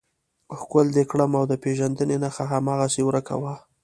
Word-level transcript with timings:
ښکل 0.59 0.87
دې 0.95 1.03
کړم 1.11 1.31
او 1.39 1.43
د 1.51 1.53
پېژندنې 1.63 2.17
نښه 2.23 2.45
هماغسې 2.53 3.01
ورکه 3.05 3.35
وه. 3.41 3.55